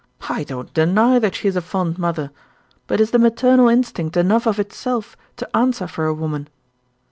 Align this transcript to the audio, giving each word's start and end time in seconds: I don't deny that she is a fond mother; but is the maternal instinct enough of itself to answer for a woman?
I 0.29 0.43
don't 0.43 0.73
deny 0.73 1.19
that 1.19 1.35
she 1.35 1.47
is 1.47 1.55
a 1.55 1.61
fond 1.61 1.99
mother; 1.99 2.31
but 2.87 2.99
is 2.99 3.11
the 3.11 3.19
maternal 3.19 3.69
instinct 3.69 4.17
enough 4.17 4.47
of 4.47 4.59
itself 4.59 5.15
to 5.37 5.47
answer 5.55 5.85
for 5.85 6.07
a 6.07 6.13
woman? 6.15 6.47